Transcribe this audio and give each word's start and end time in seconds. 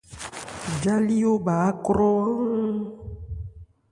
Jâlíwo 0.81 1.33
bha 1.45 1.55
ákrɔ 1.69 2.07
áán. 2.23 2.75